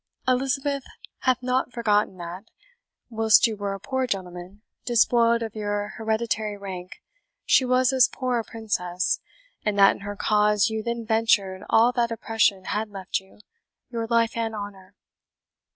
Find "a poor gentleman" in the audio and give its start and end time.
3.75-4.63